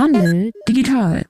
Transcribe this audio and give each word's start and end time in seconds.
Handel 0.00 0.50
digital. 0.66 1.26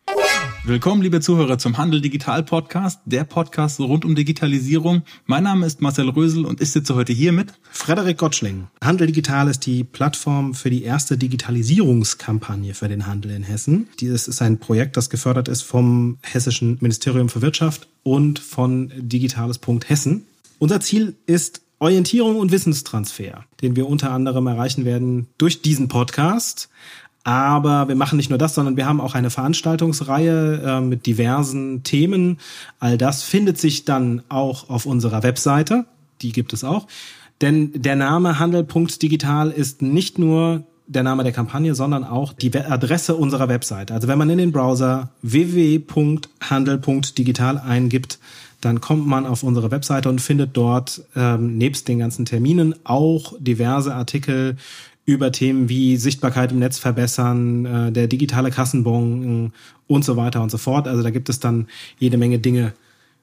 Willkommen, 0.62 1.02
liebe 1.02 1.20
Zuhörer, 1.20 1.58
zum 1.58 1.76
Handel 1.76 2.00
Digital 2.00 2.44
Podcast, 2.44 3.00
der 3.04 3.24
Podcast 3.24 3.80
rund 3.80 4.04
um 4.04 4.14
Digitalisierung. 4.14 5.02
Mein 5.26 5.42
Name 5.42 5.66
ist 5.66 5.80
Marcel 5.80 6.08
Rösel 6.08 6.46
und 6.46 6.60
ich 6.60 6.70
sitze 6.70 6.94
heute 6.94 7.12
hier 7.12 7.32
mit 7.32 7.52
Frederik 7.72 8.18
Gottschling. 8.18 8.68
Handel 8.80 9.08
Digital 9.08 9.48
ist 9.48 9.66
die 9.66 9.82
Plattform 9.82 10.54
für 10.54 10.70
die 10.70 10.84
erste 10.84 11.18
Digitalisierungskampagne 11.18 12.72
für 12.74 12.86
den 12.86 13.08
Handel 13.08 13.32
in 13.32 13.42
Hessen. 13.42 13.88
Dieses 13.98 14.28
ist 14.28 14.40
ein 14.40 14.58
Projekt, 14.60 14.96
das 14.96 15.10
gefördert 15.10 15.48
ist 15.48 15.62
vom 15.62 16.18
Hessischen 16.22 16.78
Ministerium 16.80 17.28
für 17.28 17.42
Wirtschaft 17.42 17.88
und 18.04 18.38
von 18.38 18.92
Digitales.Hessen. 18.96 20.26
Unser 20.60 20.78
Ziel 20.78 21.16
ist 21.26 21.62
Orientierung 21.80 22.36
und 22.36 22.52
Wissenstransfer, 22.52 23.46
den 23.62 23.74
wir 23.74 23.88
unter 23.88 24.12
anderem 24.12 24.46
erreichen 24.46 24.84
werden 24.84 25.26
durch 25.38 25.60
diesen 25.60 25.88
Podcast. 25.88 26.68
Aber 27.22 27.88
wir 27.88 27.96
machen 27.96 28.16
nicht 28.16 28.30
nur 28.30 28.38
das, 28.38 28.54
sondern 28.54 28.76
wir 28.76 28.86
haben 28.86 29.00
auch 29.00 29.14
eine 29.14 29.30
Veranstaltungsreihe 29.30 30.62
äh, 30.64 30.80
mit 30.80 31.06
diversen 31.06 31.82
Themen. 31.82 32.38
All 32.78 32.96
das 32.96 33.22
findet 33.22 33.58
sich 33.58 33.84
dann 33.84 34.22
auch 34.28 34.70
auf 34.70 34.86
unserer 34.86 35.22
Webseite. 35.22 35.84
Die 36.22 36.32
gibt 36.32 36.52
es 36.52 36.64
auch. 36.64 36.86
Denn 37.40 37.72
der 37.74 37.96
Name 37.96 38.38
Handel.digital 38.38 39.50
ist 39.50 39.82
nicht 39.82 40.18
nur 40.18 40.62
der 40.86 41.02
Name 41.02 41.22
der 41.22 41.32
Kampagne, 41.32 41.74
sondern 41.74 42.04
auch 42.04 42.32
die 42.32 42.54
Adresse 42.54 43.14
unserer 43.14 43.48
Webseite. 43.48 43.94
Also 43.94 44.08
wenn 44.08 44.18
man 44.18 44.28
in 44.28 44.38
den 44.38 44.50
Browser 44.50 45.10
www.handel.digital 45.22 47.58
eingibt, 47.58 48.18
dann 48.60 48.80
kommt 48.80 49.06
man 49.06 49.24
auf 49.24 49.42
unsere 49.42 49.70
Webseite 49.70 50.08
und 50.08 50.20
findet 50.20 50.56
dort 50.56 51.02
ähm, 51.16 51.56
nebst 51.56 51.88
den 51.88 52.00
ganzen 52.00 52.26
Terminen 52.26 52.74
auch 52.84 53.34
diverse 53.38 53.94
Artikel 53.94 54.56
über 55.14 55.32
Themen 55.32 55.68
wie 55.68 55.96
Sichtbarkeit 55.96 56.52
im 56.52 56.58
Netz 56.58 56.78
verbessern, 56.78 57.64
äh, 57.64 57.92
der 57.92 58.06
digitale 58.06 58.50
Kassenbon 58.50 59.46
äh, 59.46 59.50
und 59.86 60.04
so 60.04 60.16
weiter 60.16 60.42
und 60.42 60.50
so 60.50 60.58
fort. 60.58 60.88
Also 60.88 61.02
da 61.02 61.10
gibt 61.10 61.28
es 61.28 61.40
dann 61.40 61.66
jede 61.98 62.16
Menge 62.16 62.38
Dinge 62.38 62.72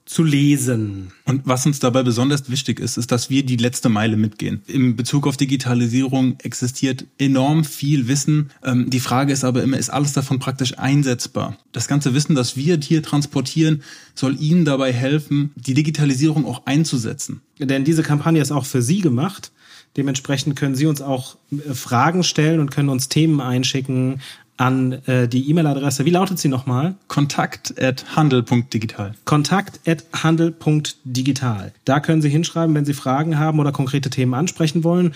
zu 0.07 0.23
lesen. 0.23 1.11
Und 1.25 1.41
was 1.45 1.65
uns 1.65 1.79
dabei 1.79 2.01
besonders 2.01 2.49
wichtig 2.49 2.79
ist, 2.79 2.97
ist, 2.97 3.11
dass 3.11 3.29
wir 3.29 3.45
die 3.45 3.57
letzte 3.57 3.89
Meile 3.89 4.15
mitgehen. 4.15 4.61
Im 4.67 4.95
Bezug 4.95 5.27
auf 5.27 5.35
Digitalisierung 5.35 6.37
existiert 6.41 7.05
enorm 7.17 7.65
viel 7.65 8.07
Wissen. 8.07 8.49
Ähm, 8.63 8.89
die 8.89 9.01
Frage 9.01 9.33
ist 9.33 9.43
aber 9.43 9.61
immer, 9.63 9.77
ist 9.77 9.89
alles 9.89 10.13
davon 10.13 10.39
praktisch 10.39 10.79
einsetzbar? 10.79 11.57
Das 11.73 11.89
ganze 11.89 12.13
Wissen, 12.13 12.35
das 12.35 12.55
wir 12.55 12.79
hier 12.81 13.03
transportieren, 13.03 13.83
soll 14.15 14.41
Ihnen 14.41 14.63
dabei 14.63 14.93
helfen, 14.93 15.51
die 15.55 15.73
Digitalisierung 15.73 16.45
auch 16.45 16.65
einzusetzen. 16.65 17.41
Denn 17.59 17.83
diese 17.83 18.03
Kampagne 18.03 18.41
ist 18.41 18.51
auch 18.51 18.65
für 18.65 18.81
Sie 18.81 19.01
gemacht. 19.01 19.51
Dementsprechend 19.97 20.55
können 20.55 20.75
Sie 20.75 20.85
uns 20.85 21.01
auch 21.01 21.35
äh, 21.51 21.73
Fragen 21.73 22.23
stellen 22.23 22.59
und 22.59 22.71
können 22.71 22.89
uns 22.89 23.09
Themen 23.09 23.41
einschicken 23.41 24.21
an 24.57 24.93
äh, 25.05 25.27
die 25.27 25.49
E-Mail-Adresse. 25.49 26.05
Wie 26.05 26.09
lautet 26.09 26.39
sie 26.39 26.47
nochmal? 26.47 26.95
Kontakt 27.07 27.81
at 27.81 28.15
handel.digital. 28.15 29.13
Kontakt 29.25 29.79
at 29.87 30.03
handel.digital. 30.13 31.73
Da 31.85 31.99
können 31.99 32.21
Sie 32.21 32.29
hinschreiben, 32.29 32.75
wenn 32.75 32.85
Sie 32.85 32.93
Fragen 32.93 33.37
haben 33.37 33.59
oder 33.59 33.71
konkrete 33.71 34.09
Themen 34.09 34.33
ansprechen 34.33 34.83
wollen. 34.83 35.13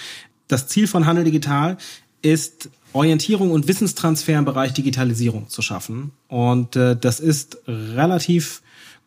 Das 0.48 0.68
Ziel 0.68 0.88
von 0.88 1.06
Handel 1.06 1.24
Digital 1.24 1.78
ist 2.22 2.70
Orientierung 2.94 3.52
und 3.52 3.68
Wissenstransfer 3.68 4.38
im 4.38 4.46
Bereich 4.46 4.74
Digitalisierung 4.74 5.50
zu 5.50 5.62
schaffen. 5.62 6.12
Und 6.28 6.76
äh, 6.76 6.96
das 6.96 7.20
ist 7.20 7.58
relativ 7.68 8.62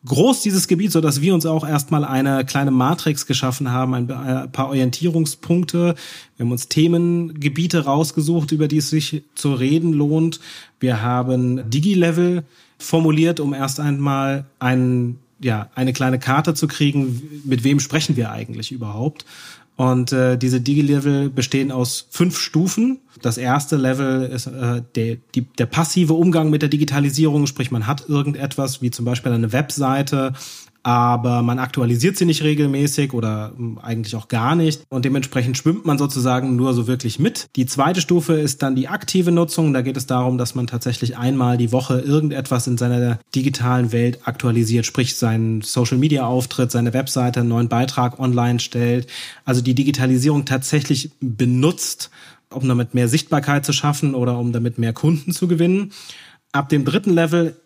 groß, 0.06 0.42
dieses 0.42 0.68
Gebiet, 0.68 0.92
so 0.92 1.00
dass 1.00 1.20
wir 1.20 1.34
uns 1.34 1.46
auch 1.46 1.66
erstmal 1.66 2.04
eine 2.04 2.44
kleine 2.44 2.70
Matrix 2.70 3.26
geschaffen 3.26 3.70
haben, 3.70 3.94
ein 3.94 4.52
paar 4.52 4.68
Orientierungspunkte. 4.68 5.94
Wir 6.36 6.44
haben 6.44 6.52
uns 6.52 6.68
Themengebiete 6.68 7.84
rausgesucht, 7.84 8.52
über 8.52 8.68
die 8.68 8.78
es 8.78 8.90
sich 8.90 9.22
zu 9.34 9.54
reden 9.54 9.92
lohnt. 9.92 10.40
Wir 10.80 11.02
haben 11.02 11.70
Digi-Level 11.70 12.44
formuliert, 12.78 13.40
um 13.40 13.54
erst 13.54 13.80
einmal 13.80 14.44
ein, 14.58 15.18
ja, 15.40 15.70
eine 15.74 15.92
kleine 15.92 16.18
Karte 16.18 16.54
zu 16.54 16.68
kriegen, 16.68 17.42
mit 17.44 17.64
wem 17.64 17.80
sprechen 17.80 18.16
wir 18.16 18.30
eigentlich 18.30 18.72
überhaupt. 18.72 19.24
Und 19.76 20.12
äh, 20.12 20.36
diese 20.36 20.60
Digi-Level 20.60 21.30
bestehen 21.30 21.72
aus 21.72 22.06
fünf 22.10 22.38
Stufen. 22.38 23.00
Das 23.22 23.38
erste 23.38 23.76
Level 23.76 24.22
ist 24.26 24.46
äh, 24.46 24.82
der, 24.94 25.16
die, 25.34 25.42
der 25.42 25.66
passive 25.66 26.14
Umgang 26.14 26.50
mit 26.50 26.62
der 26.62 26.68
Digitalisierung, 26.68 27.46
sprich 27.46 27.72
man 27.72 27.86
hat 27.86 28.08
irgendetwas 28.08 28.82
wie 28.82 28.92
zum 28.92 29.04
Beispiel 29.04 29.32
eine 29.32 29.52
Webseite, 29.52 30.32
aber 30.84 31.40
man 31.40 31.58
aktualisiert 31.58 32.18
sie 32.18 32.26
nicht 32.26 32.42
regelmäßig 32.42 33.14
oder 33.14 33.52
hm, 33.56 33.78
eigentlich 33.78 34.14
auch 34.16 34.28
gar 34.28 34.54
nicht 34.54 34.82
und 34.90 35.06
dementsprechend 35.06 35.56
schwimmt 35.56 35.86
man 35.86 35.96
sozusagen 35.96 36.56
nur 36.56 36.74
so 36.74 36.86
wirklich 36.86 37.18
mit. 37.18 37.48
Die 37.56 37.64
zweite 37.64 38.02
Stufe 38.02 38.34
ist 38.34 38.62
dann 38.62 38.76
die 38.76 38.86
aktive 38.86 39.32
Nutzung. 39.32 39.72
Da 39.72 39.80
geht 39.80 39.96
es 39.96 40.06
darum, 40.06 40.36
dass 40.36 40.54
man 40.54 40.66
tatsächlich 40.66 41.16
einmal 41.16 41.56
die 41.56 41.72
Woche 41.72 42.00
irgendetwas 42.00 42.66
in 42.66 42.76
seiner 42.76 43.18
digitalen 43.34 43.92
Welt 43.92 44.20
aktualisiert, 44.24 44.84
sprich 44.84 45.16
seinen 45.16 45.62
Social 45.62 45.96
Media 45.96 46.26
Auftritt, 46.26 46.70
seine 46.70 46.92
Webseite, 46.92 47.40
einen 47.40 47.48
neuen 47.48 47.68
Beitrag 47.70 48.20
online 48.20 48.60
stellt. 48.60 49.06
Also 49.46 49.62
die 49.62 49.74
Digitalisierung 49.74 50.44
tatsächlich 50.44 51.12
benutzt, 51.20 52.10
um 52.50 52.68
damit 52.68 52.92
mehr 52.92 53.08
Sichtbarkeit 53.08 53.64
zu 53.64 53.72
schaffen 53.72 54.14
oder 54.14 54.38
um 54.38 54.52
damit 54.52 54.78
mehr 54.78 54.92
Kunden 54.92 55.32
zu 55.32 55.48
gewinnen. 55.48 55.92
Ab 56.52 56.68
dem 56.68 56.84
dritten 56.84 57.14
Level 57.14 57.56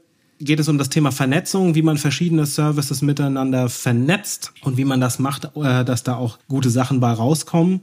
geht 0.40 0.60
es 0.60 0.68
um 0.68 0.78
das 0.78 0.88
Thema 0.88 1.10
Vernetzung, 1.10 1.74
wie 1.74 1.82
man 1.82 1.98
verschiedene 1.98 2.46
Services 2.46 3.02
miteinander 3.02 3.68
vernetzt 3.68 4.52
und 4.62 4.76
wie 4.76 4.84
man 4.84 5.00
das 5.00 5.18
macht, 5.18 5.50
äh, 5.56 5.84
dass 5.84 6.02
da 6.02 6.16
auch 6.16 6.38
gute 6.48 6.70
Sachen 6.70 7.00
bei 7.00 7.12
rauskommen. 7.12 7.80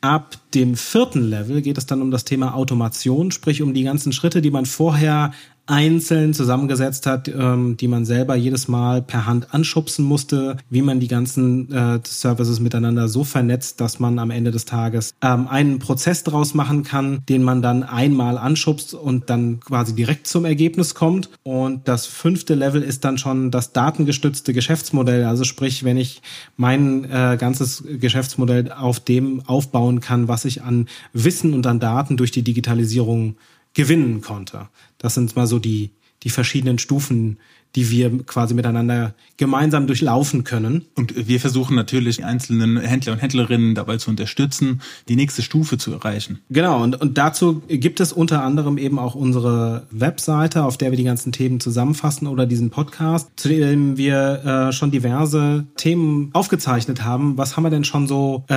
Ab 0.00 0.36
dem 0.54 0.76
vierten 0.76 1.28
Level 1.28 1.60
geht 1.60 1.78
es 1.78 1.86
dann 1.86 2.02
um 2.02 2.10
das 2.10 2.24
Thema 2.24 2.54
Automation, 2.54 3.32
sprich 3.32 3.62
um 3.62 3.74
die 3.74 3.82
ganzen 3.82 4.12
Schritte, 4.12 4.42
die 4.42 4.50
man 4.50 4.66
vorher 4.66 5.32
einzeln 5.68 6.32
zusammengesetzt 6.32 7.06
hat, 7.06 7.28
ähm, 7.28 7.76
die 7.76 7.88
man 7.88 8.04
selber 8.04 8.34
jedes 8.34 8.68
Mal 8.68 9.02
per 9.02 9.26
Hand 9.26 9.54
anschubsen 9.54 10.04
musste, 10.04 10.56
wie 10.70 10.82
man 10.82 10.98
die 10.98 11.08
ganzen 11.08 11.70
äh, 11.70 12.00
Services 12.04 12.58
miteinander 12.58 13.06
so 13.08 13.22
vernetzt, 13.22 13.80
dass 13.80 14.00
man 14.00 14.18
am 14.18 14.30
Ende 14.30 14.50
des 14.50 14.64
Tages 14.64 15.14
ähm, 15.22 15.46
einen 15.46 15.78
Prozess 15.78 16.24
daraus 16.24 16.54
machen 16.54 16.84
kann, 16.84 17.20
den 17.28 17.42
man 17.42 17.60
dann 17.60 17.82
einmal 17.82 18.38
anschubst 18.38 18.94
und 18.94 19.28
dann 19.28 19.60
quasi 19.60 19.94
direkt 19.94 20.26
zum 20.26 20.46
Ergebnis 20.46 20.94
kommt. 20.94 21.28
Und 21.42 21.86
das 21.86 22.06
fünfte 22.06 22.54
Level 22.54 22.82
ist 22.82 23.04
dann 23.04 23.18
schon 23.18 23.50
das 23.50 23.72
datengestützte 23.72 24.54
Geschäftsmodell. 24.54 25.24
Also 25.24 25.44
sprich, 25.44 25.84
wenn 25.84 25.98
ich 25.98 26.22
mein 26.56 27.04
äh, 27.04 27.36
ganzes 27.38 27.84
Geschäftsmodell 28.00 28.72
auf 28.72 29.00
dem 29.00 29.42
aufbauen 29.46 30.00
kann, 30.00 30.28
was 30.28 30.46
ich 30.46 30.62
an 30.62 30.88
Wissen 31.12 31.52
und 31.52 31.66
an 31.66 31.78
Daten 31.78 32.16
durch 32.16 32.30
die 32.30 32.42
Digitalisierung 32.42 33.36
gewinnen 33.78 34.22
konnte. 34.22 34.68
Das 34.98 35.14
sind 35.14 35.36
mal 35.36 35.46
so 35.46 35.60
die, 35.60 35.90
die 36.24 36.30
verschiedenen 36.30 36.80
Stufen, 36.80 37.38
die 37.76 37.92
wir 37.92 38.24
quasi 38.24 38.54
miteinander 38.54 39.14
gemeinsam 39.36 39.86
durchlaufen 39.86 40.42
können. 40.42 40.86
Und 40.96 41.28
wir 41.28 41.38
versuchen 41.38 41.76
natürlich 41.76 42.24
einzelnen 42.24 42.76
Händler 42.80 43.12
und 43.12 43.20
Händlerinnen 43.20 43.76
dabei 43.76 43.98
zu 43.98 44.10
unterstützen, 44.10 44.80
die 45.08 45.14
nächste 45.14 45.42
Stufe 45.42 45.78
zu 45.78 45.92
erreichen. 45.92 46.40
Genau, 46.50 46.82
und, 46.82 47.00
und 47.00 47.18
dazu 47.18 47.62
gibt 47.68 48.00
es 48.00 48.12
unter 48.12 48.42
anderem 48.42 48.78
eben 48.78 48.98
auch 48.98 49.14
unsere 49.14 49.86
Webseite, 49.92 50.64
auf 50.64 50.76
der 50.76 50.90
wir 50.90 50.96
die 50.96 51.04
ganzen 51.04 51.30
Themen 51.30 51.60
zusammenfassen 51.60 52.26
oder 52.26 52.46
diesen 52.46 52.70
Podcast, 52.70 53.30
zu 53.36 53.48
dem 53.48 53.96
wir 53.96 54.70
äh, 54.70 54.72
schon 54.72 54.90
diverse 54.90 55.66
Themen 55.76 56.30
aufgezeichnet 56.32 57.04
haben. 57.04 57.38
Was 57.38 57.56
haben 57.56 57.62
wir 57.62 57.70
denn 57.70 57.84
schon 57.84 58.08
so 58.08 58.42
äh, 58.50 58.54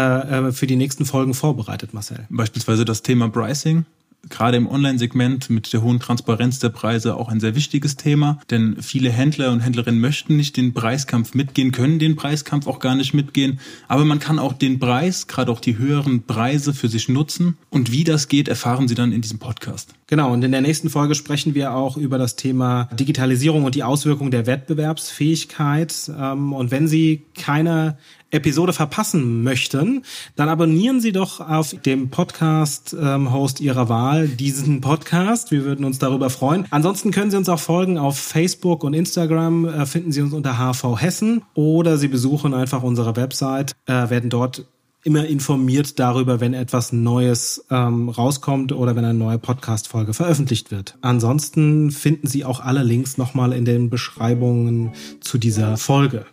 äh 0.48 0.52
für 0.52 0.66
die 0.66 0.78
nächsten 0.78 1.06
Folgen 1.06 1.36
vorbereitet, 1.36 1.94
Marcel? 1.94 2.26
Beispielsweise 2.32 2.86
das 2.86 3.04
Thema 3.04 3.30
Pricing 3.30 3.86
gerade 4.30 4.58
im 4.58 4.68
Online-Segment 4.68 5.50
mit 5.50 5.74
der 5.74 5.82
hohen 5.82 6.00
Transparenz 6.00 6.60
der 6.60 6.70
Preise 6.70 7.16
auch 7.16 7.30
ein 7.30 7.40
sehr 7.40 7.56
wichtiges 7.56 7.98
Thema, 7.98 8.40
denn 8.50 8.78
viele 8.82 9.10
Händler 9.10 9.52
und 9.52 9.62
Händlerinnen 9.62 10.00
möchten 10.00 10.38
nicht 10.38 10.58
den 10.58 10.74
Preiskampf 10.74 11.34
mitgehen, 11.34 11.72
können 11.72 12.00
den 12.00 12.16
Preiskampf 12.16 12.68
auch 12.68 12.80
gar 12.80 12.96
nicht 12.96 13.14
mitgehen, 13.14 13.60
aber 13.88 14.06
man 14.06 14.20
kann 14.20 14.40
auch 14.40 14.54
den 14.54 14.80
Preis, 14.80 15.28
gerade 15.28 15.52
auch 15.52 15.60
die 15.60 15.78
höheren 15.78 16.24
Preise 16.24 16.74
für 16.74 16.88
sich 16.88 17.10
nutzen 17.10 17.58
und 17.70 17.92
wie 17.92 18.04
das 18.04 18.28
geht, 18.28 18.48
erfahren 18.48 18.88
Sie 18.88 18.96
dann 18.96 19.12
in 19.12 19.22
diesem 19.22 19.40
Podcast. 19.40 19.94
Genau, 20.12 20.34
und 20.34 20.44
in 20.44 20.52
der 20.52 20.60
nächsten 20.60 20.90
Folge 20.90 21.16
sprechen 21.16 21.56
wir 21.56 21.74
auch 21.74 21.96
über 21.96 22.18
das 22.18 22.36
Thema 22.36 22.90
Digitalisierung 22.92 23.64
und 23.64 23.76
die 23.76 23.84
Auswirkungen 23.84 24.30
der 24.30 24.46
Wettbewerbsfähigkeit. 24.46 26.12
Ähm, 26.20 26.52
und 26.52 26.70
wenn 26.70 26.90
Sie 26.90 27.24
keine 27.34 27.98
Episode 28.32 28.74
verpassen 28.74 29.44
möchten, 29.44 30.04
dann 30.36 30.50
abonnieren 30.50 31.02
Sie 31.02 31.12
doch 31.12 31.40
auf 31.40 31.76
dem 31.86 32.10
Podcast-Host 32.10 33.60
ähm, 33.60 33.66
Ihrer 33.66 33.90
Wahl 33.90 34.28
diesen 34.28 34.82
Podcast. 34.82 35.52
Wir 35.52 35.66
würden 35.66 35.86
uns 35.86 36.00
darüber 36.00 36.30
freuen. 36.30 36.66
Ansonsten 36.72 37.12
können 37.12 37.32
Sie 37.32 37.38
uns 37.38 37.50
auch 37.50 37.60
folgen 37.60 37.98
auf 37.98 38.18
Facebook 38.18 38.84
und 38.84 38.94
Instagram. 38.94 39.66
Äh, 39.66 39.86
finden 39.86 40.12
Sie 40.12 40.22
uns 40.22 40.34
unter 40.34 40.58
HV 40.58 41.00
Hessen 41.00 41.44
oder 41.54 41.98
Sie 41.98 42.08
besuchen 42.08 42.54
einfach 42.54 42.84
unsere 42.84 43.16
Website, 43.16 43.74
äh, 43.86 44.10
werden 44.10 44.30
dort 44.30 44.66
immer 45.04 45.26
informiert 45.26 46.00
darüber, 46.00 46.40
wenn 46.40 46.54
etwas 46.54 46.94
Neues 46.94 47.66
ähm, 47.72 48.10
rauskommt 48.10 48.72
oder 48.72 48.96
wenn 48.96 49.06
eine 49.06 49.18
neue 49.18 49.40
Podcast-Folge 49.40 50.14
veröffentlicht 50.14 50.72
wird. 50.72 50.98
Ansonsten 51.02 51.92
finden 51.92 52.28
Sie 52.28 52.46
auch 52.46 52.60
alle 52.60 52.84
Links 52.84 53.18
nochmal 53.18 53.54
in 53.54 53.66
den 53.66 53.90
Beschreibungen 53.90 54.92
zu 55.20 55.38
dieser 55.38 55.78
Folge. 55.78 56.26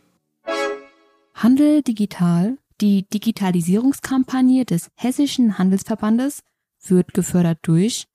Handel 1.40 1.82
digital, 1.82 2.58
die 2.80 3.08
Digitalisierungskampagne 3.08 4.64
des 4.64 4.90
Hessischen 4.96 5.56
Handelsverbandes, 5.56 6.40
wird 6.84 7.14
gefördert 7.14 7.60
durch 7.62 8.06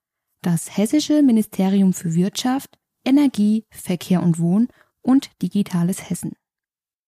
das 0.41 0.75
Hessische 0.75 1.23
Ministerium 1.23 1.93
für 1.93 2.15
Wirtschaft, 2.15 2.77
Energie, 3.05 3.63
Verkehr 3.71 4.21
und 4.21 4.39
Wohn 4.39 4.67
und 5.01 5.31
Digitales 5.41 6.09
Hessen. 6.09 6.33